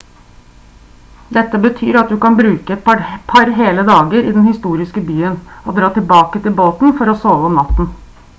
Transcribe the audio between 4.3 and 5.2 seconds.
i den historiske